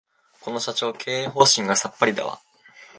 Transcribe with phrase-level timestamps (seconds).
[0.41, 2.39] この社長、経営方針がさっぱりだわ